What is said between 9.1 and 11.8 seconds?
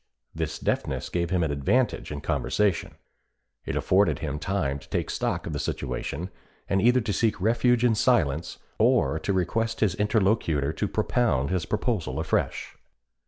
to request his interlocutor to propound his